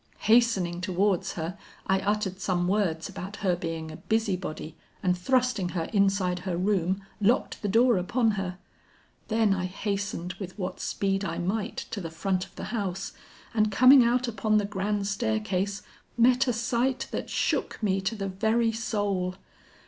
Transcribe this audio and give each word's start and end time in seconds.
Hastening 0.21 0.81
towards 0.81 1.33
her, 1.33 1.59
I 1.85 1.99
uttered 1.99 2.39
some 2.39 2.67
words 2.67 3.07
about 3.07 3.35
her 3.35 3.55
being 3.55 3.91
a 3.91 3.97
busy 3.97 4.35
body, 4.35 4.75
and 5.03 5.15
thrusting 5.15 5.69
her 5.69 5.83
inside 5.93 6.39
her 6.39 6.57
room, 6.57 7.05
locked 7.21 7.61
the 7.61 7.67
door 7.67 7.97
upon 7.99 8.31
her. 8.31 8.57
Then 9.27 9.53
I 9.53 9.65
hastened 9.65 10.33
with 10.39 10.57
what 10.57 10.79
speed 10.79 11.23
I 11.23 11.37
might 11.37 11.77
to 11.91 12.01
the 12.01 12.09
front 12.09 12.45
of 12.47 12.55
the 12.55 12.63
house, 12.73 13.13
and 13.53 13.71
coming 13.71 14.03
out 14.03 14.27
upon 14.27 14.57
the 14.57 14.65
grand 14.65 15.05
staircase, 15.05 15.83
met 16.17 16.47
a 16.47 16.53
sight 16.53 17.07
that 17.11 17.29
shook 17.29 17.77
me 17.83 18.01
to 18.01 18.15
the 18.15 18.27
very 18.29 18.71
soul. 18.71 19.35